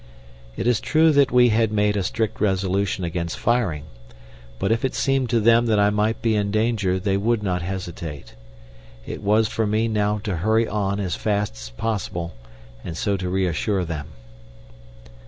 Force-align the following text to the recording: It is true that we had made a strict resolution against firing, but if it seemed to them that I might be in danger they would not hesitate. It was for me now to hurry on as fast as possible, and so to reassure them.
It 0.57 0.65
is 0.65 0.81
true 0.81 1.11
that 1.11 1.31
we 1.31 1.49
had 1.49 1.71
made 1.71 1.95
a 1.95 2.01
strict 2.01 2.41
resolution 2.41 3.03
against 3.03 3.37
firing, 3.37 3.83
but 4.57 4.71
if 4.71 4.83
it 4.83 4.95
seemed 4.95 5.29
to 5.29 5.39
them 5.39 5.67
that 5.67 5.77
I 5.79 5.91
might 5.91 6.23
be 6.23 6.35
in 6.35 6.49
danger 6.49 6.99
they 6.99 7.17
would 7.17 7.43
not 7.43 7.61
hesitate. 7.61 8.33
It 9.05 9.21
was 9.21 9.47
for 9.47 9.67
me 9.67 9.87
now 9.87 10.17
to 10.23 10.37
hurry 10.37 10.67
on 10.67 10.99
as 10.99 11.13
fast 11.13 11.53
as 11.53 11.69
possible, 11.69 12.33
and 12.83 12.97
so 12.97 13.15
to 13.15 13.29
reassure 13.29 13.85
them. 13.85 14.07